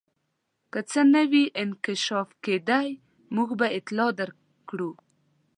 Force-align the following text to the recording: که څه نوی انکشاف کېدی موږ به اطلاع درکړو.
که 0.71 0.79
څه 0.89 1.01
نوی 1.15 1.43
انکشاف 1.61 2.29
کېدی 2.43 2.87
موږ 3.35 3.49
به 3.59 3.67
اطلاع 3.77 4.11
درکړو. 4.19 4.91